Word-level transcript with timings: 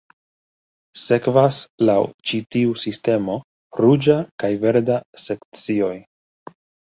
Sekvas 1.01 1.59
laŭ 1.89 1.97
ĉi 2.29 2.39
tiu 2.55 2.71
sistemo 2.85 3.35
ruĝa 3.81 4.17
kaj 4.45 4.51
verda 4.65 4.97
sekcioj. 5.27 5.93